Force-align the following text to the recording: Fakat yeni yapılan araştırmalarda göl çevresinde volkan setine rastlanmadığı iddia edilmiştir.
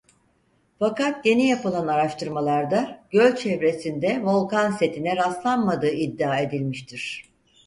Fakat 0.79 1.25
yeni 1.25 1.47
yapılan 1.47 1.87
araştırmalarda 1.87 3.03
göl 3.11 3.35
çevresinde 3.35 4.21
volkan 4.23 4.71
setine 4.71 5.15
rastlanmadığı 5.15 5.91
iddia 5.91 6.37
edilmiştir. 6.39 7.29